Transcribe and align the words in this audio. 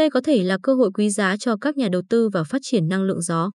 Đây 0.00 0.10
có 0.10 0.20
thể 0.20 0.42
là 0.42 0.58
cơ 0.62 0.74
hội 0.74 0.90
quý 0.94 1.10
giá 1.10 1.36
cho 1.36 1.56
các 1.56 1.76
nhà 1.76 1.88
đầu 1.92 2.02
tư 2.08 2.28
và 2.32 2.44
phát 2.44 2.58
triển 2.62 2.88
năng 2.88 3.02
lượng 3.02 3.20
gió. 3.20 3.50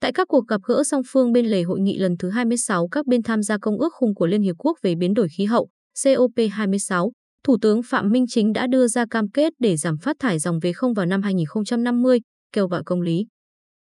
Tại 0.00 0.12
các 0.12 0.28
cuộc 0.28 0.48
gặp 0.48 0.60
gỡ 0.66 0.82
song 0.84 1.02
phương 1.06 1.32
bên 1.32 1.46
lề 1.46 1.62
hội 1.62 1.80
nghị 1.80 1.98
lần 1.98 2.16
thứ 2.18 2.30
26 2.30 2.88
các 2.88 3.06
bên 3.06 3.22
tham 3.22 3.42
gia 3.42 3.58
Công 3.58 3.78
ước 3.78 3.92
khung 3.92 4.14
của 4.14 4.26
Liên 4.26 4.42
Hiệp 4.42 4.56
Quốc 4.58 4.78
về 4.82 4.94
biến 4.94 5.14
đổi 5.14 5.28
khí 5.36 5.44
hậu 5.44 5.68
COP26, 5.98 7.10
Thủ 7.44 7.56
tướng 7.60 7.82
Phạm 7.82 8.10
Minh 8.10 8.24
Chính 8.28 8.52
đã 8.52 8.66
đưa 8.66 8.86
ra 8.86 9.04
cam 9.10 9.30
kết 9.30 9.52
để 9.58 9.76
giảm 9.76 9.98
phát 9.98 10.16
thải 10.18 10.38
dòng 10.38 10.58
về 10.62 10.72
không 10.72 10.94
vào 10.94 11.06
năm 11.06 11.22
2050, 11.22 12.20
kêu 12.52 12.68
gọi 12.68 12.82
công 12.86 13.00
lý. 13.00 13.26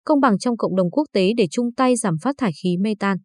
Công 0.06 0.20
bằng 0.20 0.38
trong 0.38 0.58
cộng 0.58 0.76
đồng 0.76 0.92
quốc 0.92 1.06
tế 1.14 1.32
để 1.38 1.48
chung 1.52 1.74
tay 1.74 1.96
giảm 1.96 2.18
phát 2.22 2.36
thải 2.38 2.52
khí 2.64 2.78
mê 2.78 2.94
tan. 3.00 3.18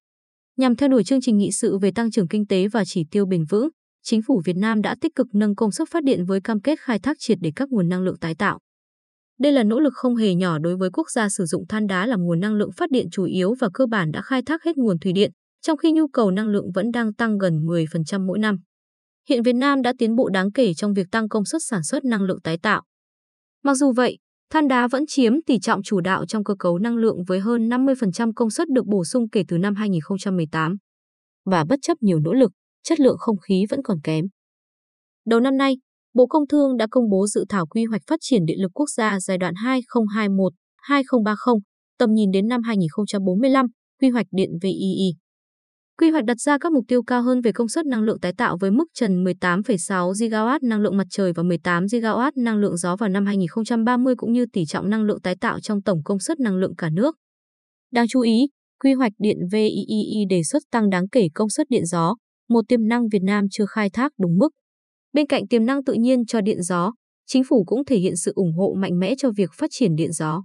Nhằm 0.56 0.76
theo 0.76 0.88
đuổi 0.88 1.04
chương 1.04 1.20
trình 1.20 1.38
nghị 1.38 1.50
sự 1.52 1.78
về 1.78 1.90
tăng 1.94 2.10
trưởng 2.10 2.28
kinh 2.28 2.46
tế 2.46 2.68
và 2.68 2.84
chỉ 2.86 3.04
tiêu 3.10 3.26
bền 3.26 3.44
vững, 3.44 3.68
chính 4.02 4.22
phủ 4.22 4.42
Việt 4.44 4.56
Nam 4.56 4.82
đã 4.82 4.96
tích 5.00 5.14
cực 5.14 5.26
nâng 5.34 5.54
công 5.54 5.72
suất 5.72 5.88
phát 5.90 6.04
điện 6.04 6.24
với 6.24 6.40
cam 6.40 6.60
kết 6.60 6.80
khai 6.80 6.98
thác 6.98 7.16
triệt 7.20 7.38
để 7.40 7.52
các 7.56 7.68
nguồn 7.70 7.88
năng 7.88 8.02
lượng 8.02 8.18
tái 8.20 8.34
tạo. 8.34 8.58
Đây 9.38 9.52
là 9.52 9.62
nỗ 9.62 9.80
lực 9.80 9.94
không 9.94 10.16
hề 10.16 10.34
nhỏ 10.34 10.58
đối 10.58 10.76
với 10.76 10.90
quốc 10.90 11.10
gia 11.10 11.28
sử 11.28 11.44
dụng 11.44 11.66
than 11.66 11.86
đá 11.86 12.06
làm 12.06 12.24
nguồn 12.24 12.40
năng 12.40 12.54
lượng 12.54 12.72
phát 12.76 12.90
điện 12.90 13.06
chủ 13.12 13.24
yếu 13.24 13.54
và 13.60 13.68
cơ 13.74 13.86
bản 13.86 14.10
đã 14.10 14.22
khai 14.22 14.42
thác 14.42 14.64
hết 14.64 14.76
nguồn 14.76 14.98
thủy 14.98 15.12
điện, 15.12 15.30
trong 15.60 15.76
khi 15.76 15.92
nhu 15.92 16.08
cầu 16.08 16.30
năng 16.30 16.48
lượng 16.48 16.72
vẫn 16.74 16.90
đang 16.90 17.14
tăng 17.14 17.38
gần 17.38 17.66
10% 17.66 18.26
mỗi 18.26 18.38
năm. 18.38 18.56
Hiện 19.28 19.42
Việt 19.42 19.52
Nam 19.52 19.82
đã 19.82 19.92
tiến 19.98 20.16
bộ 20.16 20.28
đáng 20.28 20.52
kể 20.52 20.74
trong 20.74 20.94
việc 20.94 21.06
tăng 21.10 21.28
công 21.28 21.44
suất 21.44 21.62
sản 21.64 21.82
xuất 21.82 22.04
năng 22.04 22.22
lượng 22.22 22.40
tái 22.40 22.58
tạo. 22.62 22.82
Mặc 23.64 23.74
dù 23.74 23.92
vậy, 23.92 24.18
than 24.50 24.68
đá 24.68 24.88
vẫn 24.88 25.04
chiếm 25.08 25.42
tỷ 25.42 25.58
trọng 25.58 25.82
chủ 25.82 26.00
đạo 26.00 26.26
trong 26.26 26.44
cơ 26.44 26.54
cấu 26.58 26.78
năng 26.78 26.96
lượng 26.96 27.24
với 27.26 27.40
hơn 27.40 27.68
50% 27.68 28.32
công 28.36 28.50
suất 28.50 28.68
được 28.68 28.86
bổ 28.86 29.04
sung 29.04 29.30
kể 29.30 29.42
từ 29.48 29.58
năm 29.58 29.74
2018. 29.74 30.76
Và 31.44 31.64
bất 31.64 31.78
chấp 31.82 31.98
nhiều 32.00 32.20
nỗ 32.20 32.32
lực, 32.32 32.52
chất 32.82 33.00
lượng 33.00 33.16
không 33.18 33.38
khí 33.38 33.66
vẫn 33.70 33.82
còn 33.82 34.00
kém. 34.00 34.24
Đầu 35.26 35.40
năm 35.40 35.56
nay, 35.56 35.76
Bộ 36.14 36.26
Công 36.26 36.46
Thương 36.46 36.76
đã 36.76 36.86
công 36.90 37.10
bố 37.10 37.26
dự 37.26 37.44
thảo 37.48 37.66
quy 37.66 37.84
hoạch 37.84 38.02
phát 38.06 38.18
triển 38.22 38.44
điện 38.44 38.62
lực 38.62 38.70
quốc 38.74 38.88
gia 38.96 39.20
giai 39.20 39.38
đoạn 39.38 39.54
2021-2030, 39.54 41.60
tầm 41.98 42.12
nhìn 42.12 42.30
đến 42.30 42.48
năm 42.48 42.62
2045, 42.62 43.66
quy 44.00 44.10
hoạch 44.10 44.26
điện 44.30 44.50
VII. 44.62 45.12
Quy 45.98 46.10
hoạch 46.10 46.24
đặt 46.24 46.40
ra 46.40 46.58
các 46.58 46.72
mục 46.72 46.84
tiêu 46.88 47.02
cao 47.02 47.22
hơn 47.22 47.40
về 47.40 47.52
công 47.52 47.68
suất 47.68 47.86
năng 47.86 48.02
lượng 48.02 48.20
tái 48.20 48.32
tạo 48.32 48.56
với 48.60 48.70
mức 48.70 48.84
trần 48.94 49.24
18,6 49.24 50.12
GW 50.12 50.58
năng 50.62 50.80
lượng 50.80 50.96
mặt 50.96 51.06
trời 51.10 51.32
và 51.32 51.42
18 51.42 51.84
GW 51.84 52.30
năng 52.36 52.56
lượng 52.56 52.76
gió 52.76 52.96
vào 52.96 53.08
năm 53.08 53.26
2030 53.26 54.14
cũng 54.16 54.32
như 54.32 54.46
tỷ 54.52 54.66
trọng 54.66 54.90
năng 54.90 55.02
lượng 55.02 55.20
tái 55.20 55.36
tạo 55.40 55.60
trong 55.60 55.82
tổng 55.82 56.02
công 56.04 56.18
suất 56.18 56.40
năng 56.40 56.56
lượng 56.56 56.76
cả 56.78 56.90
nước. 56.90 57.16
Đáng 57.92 58.08
chú 58.08 58.20
ý, 58.20 58.48
quy 58.84 58.92
hoạch 58.92 59.12
điện 59.18 59.36
VII 59.52 60.24
đề 60.30 60.42
xuất 60.42 60.62
tăng 60.70 60.90
đáng 60.90 61.08
kể 61.08 61.28
công 61.34 61.50
suất 61.50 61.66
điện 61.70 61.86
gió, 61.86 62.14
một 62.48 62.64
tiềm 62.68 62.88
năng 62.88 63.08
Việt 63.08 63.22
Nam 63.22 63.44
chưa 63.50 63.66
khai 63.66 63.90
thác 63.90 64.12
đúng 64.18 64.38
mức. 64.38 64.48
Bên 65.12 65.26
cạnh 65.26 65.48
tiềm 65.48 65.66
năng 65.66 65.84
tự 65.84 65.92
nhiên 65.92 66.26
cho 66.26 66.40
điện 66.40 66.62
gió, 66.62 66.92
chính 67.26 67.44
phủ 67.44 67.64
cũng 67.64 67.84
thể 67.84 67.98
hiện 67.98 68.16
sự 68.16 68.32
ủng 68.34 68.52
hộ 68.52 68.74
mạnh 68.78 68.98
mẽ 68.98 69.14
cho 69.18 69.30
việc 69.36 69.50
phát 69.52 69.70
triển 69.70 69.96
điện 69.96 70.12
gió. 70.12 70.42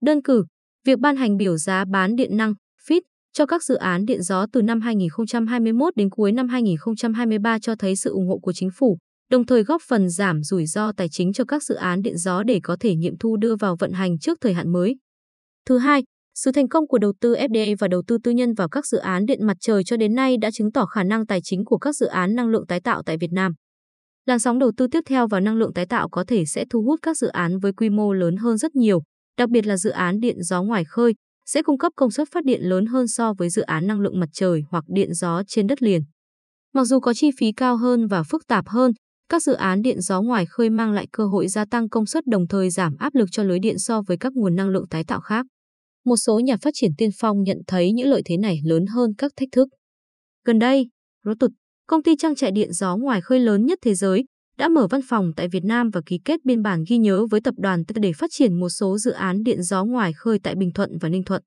Đơn 0.00 0.22
cử, 0.22 0.44
việc 0.86 0.98
ban 0.98 1.16
hành 1.16 1.36
biểu 1.36 1.56
giá 1.56 1.84
bán 1.84 2.16
điện 2.16 2.36
năng 2.36 2.54
FIT 2.88 3.00
cho 3.32 3.46
các 3.46 3.64
dự 3.64 3.74
án 3.74 4.04
điện 4.04 4.22
gió 4.22 4.46
từ 4.52 4.62
năm 4.62 4.80
2021 4.80 5.96
đến 5.96 6.10
cuối 6.10 6.32
năm 6.32 6.48
2023 6.48 7.58
cho 7.58 7.74
thấy 7.78 7.96
sự 7.96 8.10
ủng 8.10 8.28
hộ 8.28 8.38
của 8.38 8.52
chính 8.52 8.70
phủ, 8.78 8.98
đồng 9.30 9.46
thời 9.46 9.62
góp 9.62 9.82
phần 9.88 10.08
giảm 10.08 10.42
rủi 10.42 10.66
ro 10.66 10.92
tài 10.92 11.08
chính 11.08 11.32
cho 11.32 11.44
các 11.44 11.62
dự 11.62 11.74
án 11.74 12.02
điện 12.02 12.16
gió 12.16 12.42
để 12.42 12.60
có 12.62 12.76
thể 12.80 12.94
nghiệm 12.94 13.18
thu 13.18 13.36
đưa 13.36 13.56
vào 13.56 13.76
vận 13.78 13.92
hành 13.92 14.18
trước 14.18 14.38
thời 14.40 14.54
hạn 14.54 14.72
mới. 14.72 14.96
Thứ 15.66 15.78
hai, 15.78 16.02
sự 16.34 16.52
thành 16.52 16.68
công 16.68 16.86
của 16.88 16.98
đầu 16.98 17.12
tư 17.20 17.34
FDI 17.34 17.76
và 17.78 17.88
đầu 17.88 18.02
tư 18.06 18.18
tư 18.24 18.30
nhân 18.30 18.54
vào 18.54 18.68
các 18.68 18.86
dự 18.86 18.98
án 18.98 19.26
điện 19.26 19.46
mặt 19.46 19.56
trời 19.60 19.84
cho 19.84 19.96
đến 19.96 20.14
nay 20.14 20.36
đã 20.36 20.50
chứng 20.50 20.72
tỏ 20.72 20.86
khả 20.86 21.02
năng 21.02 21.26
tài 21.26 21.40
chính 21.42 21.64
của 21.64 21.78
các 21.78 21.96
dự 21.96 22.06
án 22.06 22.34
năng 22.34 22.48
lượng 22.48 22.66
tái 22.66 22.80
tạo 22.80 23.02
tại 23.06 23.16
Việt 23.18 23.32
Nam. 23.32 23.52
Làn 24.26 24.38
sóng 24.38 24.58
đầu 24.58 24.72
tư 24.76 24.86
tiếp 24.86 25.00
theo 25.06 25.28
vào 25.28 25.40
năng 25.40 25.56
lượng 25.56 25.72
tái 25.72 25.86
tạo 25.86 26.08
có 26.08 26.24
thể 26.28 26.44
sẽ 26.44 26.64
thu 26.70 26.82
hút 26.82 27.00
các 27.02 27.18
dự 27.18 27.26
án 27.26 27.58
với 27.58 27.72
quy 27.72 27.90
mô 27.90 28.12
lớn 28.12 28.36
hơn 28.36 28.58
rất 28.58 28.74
nhiều, 28.74 29.02
đặc 29.38 29.48
biệt 29.48 29.66
là 29.66 29.76
dự 29.76 29.90
án 29.90 30.20
điện 30.20 30.42
gió 30.42 30.62
ngoài 30.62 30.84
khơi, 30.84 31.14
sẽ 31.46 31.62
cung 31.62 31.78
cấp 31.78 31.92
công 31.96 32.10
suất 32.10 32.28
phát 32.32 32.44
điện 32.44 32.62
lớn 32.62 32.86
hơn 32.86 33.08
so 33.08 33.32
với 33.38 33.50
dự 33.50 33.62
án 33.62 33.86
năng 33.86 34.00
lượng 34.00 34.20
mặt 34.20 34.28
trời 34.32 34.62
hoặc 34.70 34.84
điện 34.86 35.14
gió 35.14 35.42
trên 35.48 35.66
đất 35.66 35.82
liền. 35.82 36.02
Mặc 36.74 36.84
dù 36.84 37.00
có 37.00 37.14
chi 37.14 37.30
phí 37.38 37.52
cao 37.52 37.76
hơn 37.76 38.06
và 38.06 38.22
phức 38.22 38.46
tạp 38.46 38.68
hơn, 38.68 38.92
các 39.28 39.42
dự 39.42 39.52
án 39.52 39.82
điện 39.82 40.00
gió 40.00 40.22
ngoài 40.22 40.46
khơi 40.46 40.70
mang 40.70 40.92
lại 40.92 41.06
cơ 41.12 41.26
hội 41.26 41.48
gia 41.48 41.64
tăng 41.64 41.88
công 41.88 42.06
suất 42.06 42.26
đồng 42.26 42.48
thời 42.48 42.70
giảm 42.70 42.96
áp 42.98 43.14
lực 43.14 43.28
cho 43.32 43.42
lưới 43.42 43.58
điện 43.58 43.78
so 43.78 44.02
với 44.02 44.16
các 44.16 44.32
nguồn 44.32 44.56
năng 44.56 44.68
lượng 44.68 44.88
tái 44.88 45.04
tạo 45.04 45.20
khác. 45.20 45.46
Một 46.04 46.16
số 46.16 46.38
nhà 46.38 46.56
phát 46.56 46.70
triển 46.74 46.90
tiên 46.98 47.10
phong 47.18 47.42
nhận 47.42 47.58
thấy 47.66 47.92
những 47.92 48.08
lợi 48.08 48.22
thế 48.24 48.36
này 48.36 48.58
lớn 48.64 48.86
hơn 48.86 49.10
các 49.18 49.32
thách 49.36 49.48
thức. 49.52 49.68
Gần 50.44 50.58
đây, 50.58 50.88
Rotut 51.24 51.50
công 51.86 52.02
ty 52.02 52.16
trang 52.16 52.34
trại 52.34 52.50
điện 52.50 52.72
gió 52.72 52.96
ngoài 52.96 53.20
khơi 53.20 53.40
lớn 53.40 53.66
nhất 53.66 53.78
thế 53.82 53.94
giới, 53.94 54.24
đã 54.58 54.68
mở 54.68 54.86
văn 54.90 55.00
phòng 55.08 55.32
tại 55.36 55.48
Việt 55.48 55.64
Nam 55.64 55.90
và 55.90 56.00
ký 56.06 56.18
kết 56.24 56.44
biên 56.44 56.62
bản 56.62 56.84
ghi 56.88 56.98
nhớ 56.98 57.26
với 57.30 57.40
tập 57.40 57.54
đoàn 57.58 57.82
để 57.94 58.12
phát 58.12 58.30
triển 58.32 58.60
một 58.60 58.68
số 58.68 58.98
dự 58.98 59.10
án 59.10 59.42
điện 59.42 59.62
gió 59.62 59.84
ngoài 59.84 60.12
khơi 60.12 60.38
tại 60.42 60.54
Bình 60.54 60.72
Thuận 60.72 60.98
và 61.00 61.08
Ninh 61.08 61.24
Thuận. 61.24 61.42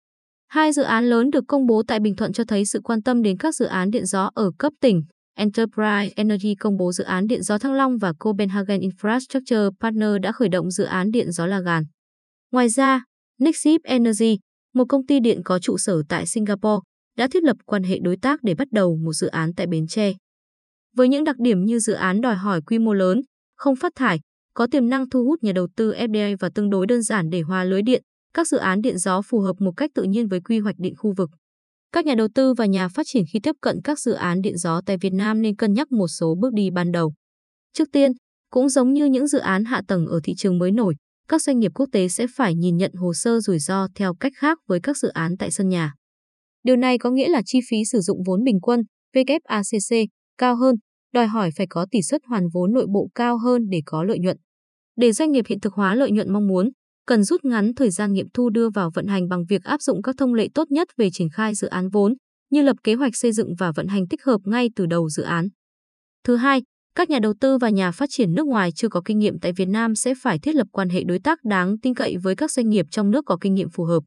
Hai 0.48 0.74
dự 0.74 0.84
án 0.84 1.10
lớn 1.10 1.30
được 1.32 1.44
công 1.48 1.66
bố 1.66 1.84
tại 1.88 2.00
Bình 2.00 2.16
Thuận 2.16 2.34
cho 2.34 2.44
thấy 2.48 2.66
sự 2.66 2.82
quan 2.84 3.02
tâm 3.02 3.22
đến 3.22 3.38
các 3.38 3.56
dự 3.56 3.66
án 3.66 3.92
điện 3.92 4.06
gió 4.06 4.30
ở 4.34 4.52
cấp 4.58 4.74
tỉnh. 4.82 5.02
Enterprise 5.36 6.14
Energy 6.16 6.56
công 6.56 6.78
bố 6.78 6.92
dự 6.92 7.04
án 7.04 7.28
điện 7.28 7.44
gió 7.44 7.58
Thăng 7.58 7.74
Long 7.74 7.98
và 7.98 8.14
Copenhagen 8.20 8.80
Infrastructure 8.80 9.70
Partner 9.80 10.10
đã 10.22 10.32
khởi 10.32 10.50
động 10.50 10.72
dự 10.72 10.84
án 10.84 11.12
điện 11.12 11.32
gió 11.32 11.46
Lagan. 11.46 11.84
Ngoài 12.52 12.70
ra, 12.70 13.04
Nexip 13.40 13.82
Energy, 13.84 14.38
một 14.74 14.86
công 14.90 15.06
ty 15.06 15.20
điện 15.20 15.42
có 15.46 15.60
trụ 15.60 15.78
sở 15.78 16.02
tại 16.10 16.26
Singapore, 16.26 16.82
đã 17.18 17.28
thiết 17.28 17.44
lập 17.44 17.58
quan 17.66 17.84
hệ 17.84 18.00
đối 18.04 18.18
tác 18.18 18.44
để 18.44 18.56
bắt 18.56 18.68
đầu 18.72 18.98
một 19.06 19.14
dự 19.14 19.28
án 19.28 19.54
tại 19.54 19.68
Bến 19.68 19.88
Tre. 19.88 20.14
Với 21.00 21.10
những 21.10 21.24
đặc 21.24 21.36
điểm 21.40 21.66
như 21.66 21.80
dự 21.80 21.94
án 21.94 22.22
đòi 22.22 22.36
hỏi 22.36 22.62
quy 22.62 22.80
mô 22.80 22.94
lớn, 22.94 23.22
không 23.56 23.76
phát 23.76 23.92
thải, 23.96 24.20
có 24.54 24.68
tiềm 24.72 24.90
năng 24.90 25.10
thu 25.10 25.24
hút 25.24 25.44
nhà 25.44 25.52
đầu 25.52 25.68
tư 25.76 25.94
FDI 25.94 26.36
và 26.40 26.50
tương 26.56 26.70
đối 26.70 26.88
đơn 26.88 27.02
giản 27.02 27.30
để 27.30 27.42
hòa 27.42 27.64
lưới 27.64 27.82
điện, 27.82 28.04
các 28.34 28.48
dự 28.48 28.58
án 28.58 28.82
điện 28.82 28.98
gió 28.98 29.22
phù 29.22 29.40
hợp 29.40 29.54
một 29.60 29.72
cách 29.78 29.92
tự 29.96 30.04
nhiên 30.04 30.28
với 30.28 30.42
quy 30.42 30.60
hoạch 30.60 30.76
điện 30.78 30.94
khu 30.98 31.14
vực. 31.18 31.30
Các 31.92 32.06
nhà 32.06 32.16
đầu 32.16 32.28
tư 32.36 32.54
và 32.54 32.66
nhà 32.66 32.88
phát 32.88 33.04
triển 33.06 33.24
khi 33.34 33.40
tiếp 33.44 33.56
cận 33.62 33.80
các 33.84 34.00
dự 34.00 34.12
án 34.12 34.42
điện 34.42 34.58
gió 34.58 34.82
tại 34.86 34.98
Việt 35.02 35.14
Nam 35.14 35.42
nên 35.42 35.56
cân 35.56 35.74
nhắc 35.74 35.92
một 35.92 36.08
số 36.08 36.36
bước 36.40 36.54
đi 36.54 36.70
ban 36.70 36.92
đầu. 36.92 37.14
Trước 37.74 37.88
tiên, 37.92 38.12
cũng 38.50 38.70
giống 38.70 38.94
như 38.94 39.06
những 39.06 39.28
dự 39.28 39.40
án 39.40 39.66
hạ 39.66 39.82
tầng 39.88 40.06
ở 40.06 40.20
thị 40.24 40.34
trường 40.38 40.58
mới 40.58 40.72
nổi, 40.72 40.96
các 41.28 41.42
doanh 41.42 41.60
nghiệp 41.60 41.72
quốc 41.76 41.90
tế 41.92 42.08
sẽ 42.08 42.28
phải 42.36 42.56
nhìn 42.56 42.78
nhận 42.78 42.92
hồ 42.94 43.14
sơ 43.14 43.40
rủi 43.40 43.60
ro 43.60 43.88
theo 43.96 44.14
cách 44.20 44.34
khác 44.36 44.58
với 44.68 44.80
các 44.84 44.98
dự 44.98 45.08
án 45.08 45.38
tại 45.38 45.52
sân 45.52 45.70
nhà. 45.70 45.94
Điều 46.64 46.76
này 46.76 46.98
có 46.98 47.12
nghĩa 47.12 47.30
là 47.30 47.42
chi 47.46 47.60
phí 47.70 47.78
sử 47.86 48.00
dụng 48.00 48.24
vốn 48.26 48.44
bình 48.44 48.60
quân, 48.62 48.82
(Vfacc) 49.16 50.08
cao 50.38 50.56
hơn, 50.56 50.76
đòi 51.14 51.28
hỏi 51.28 51.50
phải 51.58 51.68
có 51.68 51.86
tỷ 51.92 52.02
suất 52.02 52.22
hoàn 52.26 52.48
vốn 52.54 52.74
nội 52.74 52.86
bộ 52.94 53.10
cao 53.16 53.38
hơn 53.38 53.70
để 53.70 53.82
có 53.86 54.04
lợi 54.04 54.20
nhuận. 54.20 54.38
Để 54.96 55.12
doanh 55.12 55.32
nghiệp 55.32 55.46
hiện 55.48 55.60
thực 55.60 55.74
hóa 55.74 55.96
lợi 55.96 56.12
nhuận 56.12 56.34
mong 56.34 56.48
muốn, 56.48 56.70
cần 57.06 57.24
rút 57.24 57.46
ngắn 57.46 57.74
thời 57.74 57.90
gian 57.90 58.14
nghiệm 58.14 58.28
thu 58.34 58.50
đưa 58.50 58.70
vào 58.70 58.92
vận 58.94 59.08
hành 59.08 59.28
bằng 59.28 59.46
việc 59.50 59.64
áp 59.64 59.82
dụng 59.82 60.02
các 60.02 60.16
thông 60.18 60.34
lệ 60.34 60.48
tốt 60.54 60.72
nhất 60.72 60.88
về 60.98 61.10
triển 61.14 61.30
khai 61.30 61.56
dự 61.56 61.68
án 61.68 61.90
vốn, 61.90 62.14
như 62.52 62.62
lập 62.62 62.78
kế 62.84 62.94
hoạch 62.94 63.16
xây 63.16 63.32
dựng 63.32 63.56
và 63.58 63.72
vận 63.72 63.88
hành 63.88 64.08
tích 64.08 64.24
hợp 64.24 64.42
ngay 64.46 64.70
từ 64.76 64.86
đầu 64.86 65.10
dự 65.10 65.24
án. 65.24 65.48
Thứ 66.24 66.36
hai, 66.36 66.64
các 66.96 67.10
nhà 67.10 67.20
đầu 67.20 67.34
tư 67.40 67.58
và 67.58 67.70
nhà 67.70 67.92
phát 67.92 68.10
triển 68.12 68.34
nước 68.34 68.48
ngoài 68.48 68.72
chưa 68.72 68.90
có 68.90 69.02
kinh 69.06 69.20
nghiệm 69.20 69.40
tại 69.40 69.54
Việt 69.54 69.68
Nam 69.68 69.96
sẽ 69.96 70.14
phải 70.22 70.40
thiết 70.40 70.56
lập 70.56 70.68
quan 70.72 70.90
hệ 70.90 71.04
đối 71.04 71.20
tác 71.20 71.40
đáng 71.44 71.80
tin 71.80 71.96
cậy 71.96 72.18
với 72.18 72.36
các 72.36 72.52
doanh 72.52 72.70
nghiệp 72.70 72.86
trong 72.92 73.12
nước 73.12 73.26
có 73.26 73.38
kinh 73.42 73.54
nghiệm 73.54 73.70
phù 73.70 73.84
hợp. 73.84 74.04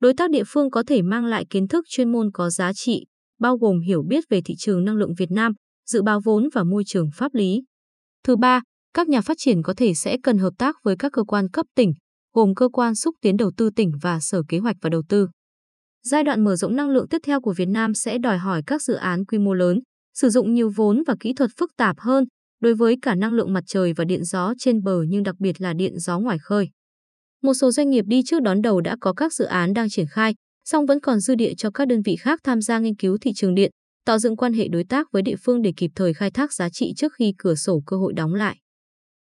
Đối 0.00 0.14
tác 0.14 0.30
địa 0.30 0.44
phương 0.46 0.70
có 0.70 0.82
thể 0.86 1.02
mang 1.02 1.24
lại 1.24 1.44
kiến 1.50 1.68
thức 1.68 1.84
chuyên 1.88 2.12
môn 2.12 2.30
có 2.34 2.50
giá 2.50 2.72
trị, 2.72 3.06
bao 3.38 3.56
gồm 3.56 3.80
hiểu 3.80 4.02
biết 4.02 4.24
về 4.28 4.40
thị 4.44 4.54
trường 4.58 4.84
năng 4.84 4.96
lượng 4.96 5.14
Việt 5.18 5.30
Nam, 5.30 5.52
dự 5.90 6.02
báo 6.02 6.20
vốn 6.24 6.48
và 6.52 6.64
môi 6.64 6.84
trường 6.86 7.10
pháp 7.14 7.34
lý. 7.34 7.62
Thứ 8.24 8.36
ba, 8.36 8.62
các 8.94 9.08
nhà 9.08 9.20
phát 9.20 9.36
triển 9.38 9.62
có 9.62 9.74
thể 9.76 9.94
sẽ 9.94 10.16
cần 10.22 10.38
hợp 10.38 10.52
tác 10.58 10.76
với 10.82 10.96
các 10.98 11.12
cơ 11.12 11.24
quan 11.24 11.50
cấp 11.50 11.66
tỉnh, 11.74 11.92
gồm 12.34 12.54
cơ 12.54 12.68
quan 12.68 12.94
xúc 12.94 13.14
tiến 13.20 13.36
đầu 13.36 13.50
tư 13.56 13.70
tỉnh 13.70 13.92
và 14.02 14.20
Sở 14.20 14.42
Kế 14.48 14.58
hoạch 14.58 14.76
và 14.82 14.90
Đầu 14.90 15.02
tư. 15.08 15.28
Giai 16.02 16.24
đoạn 16.24 16.44
mở 16.44 16.56
rộng 16.56 16.76
năng 16.76 16.90
lượng 16.90 17.08
tiếp 17.08 17.18
theo 17.24 17.40
của 17.40 17.54
Việt 17.56 17.68
Nam 17.68 17.94
sẽ 17.94 18.18
đòi 18.18 18.38
hỏi 18.38 18.62
các 18.66 18.82
dự 18.82 18.94
án 18.94 19.24
quy 19.24 19.38
mô 19.38 19.54
lớn, 19.54 19.80
sử 20.14 20.28
dụng 20.28 20.54
nhiều 20.54 20.70
vốn 20.76 21.02
và 21.06 21.14
kỹ 21.20 21.32
thuật 21.32 21.50
phức 21.58 21.70
tạp 21.76 21.96
hơn 21.98 22.24
đối 22.60 22.74
với 22.74 22.96
cả 23.02 23.14
năng 23.14 23.32
lượng 23.32 23.52
mặt 23.52 23.64
trời 23.66 23.92
và 23.92 24.04
điện 24.04 24.24
gió 24.24 24.54
trên 24.58 24.82
bờ 24.82 25.02
nhưng 25.08 25.22
đặc 25.22 25.34
biệt 25.38 25.60
là 25.60 25.72
điện 25.72 25.98
gió 25.98 26.18
ngoài 26.18 26.38
khơi. 26.38 26.68
Một 27.42 27.54
số 27.54 27.70
doanh 27.70 27.90
nghiệp 27.90 28.04
đi 28.08 28.22
trước 28.26 28.42
đón 28.42 28.62
đầu 28.62 28.80
đã 28.80 28.96
có 29.00 29.12
các 29.12 29.34
dự 29.34 29.44
án 29.44 29.72
đang 29.72 29.88
triển 29.90 30.06
khai, 30.10 30.34
song 30.64 30.86
vẫn 30.86 31.00
còn 31.00 31.20
dư 31.20 31.34
địa 31.34 31.52
cho 31.56 31.70
các 31.70 31.88
đơn 31.88 32.02
vị 32.02 32.16
khác 32.16 32.40
tham 32.44 32.60
gia 32.60 32.78
nghiên 32.78 32.96
cứu 32.96 33.18
thị 33.20 33.32
trường 33.36 33.54
điện, 33.54 33.70
tạo 34.04 34.18
dựng 34.18 34.36
quan 34.36 34.52
hệ 34.52 34.68
đối 34.68 34.84
tác 34.84 35.12
với 35.12 35.22
địa 35.22 35.36
phương 35.36 35.62
để 35.62 35.72
kịp 35.76 35.90
thời 35.94 36.14
khai 36.14 36.30
thác 36.30 36.52
giá 36.52 36.68
trị 36.68 36.92
trước 36.96 37.12
khi 37.14 37.34
cửa 37.38 37.54
sổ 37.54 37.82
cơ 37.86 37.96
hội 37.96 38.12
đóng 38.12 38.34
lại. 38.34 38.56